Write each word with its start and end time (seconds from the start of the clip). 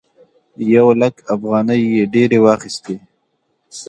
یو 0.75 0.87
لک 1.01 1.15
افغانۍ 1.33 1.81
یې 1.95 2.03
ډېرې 2.13 2.39
واخيستې. 2.41 2.95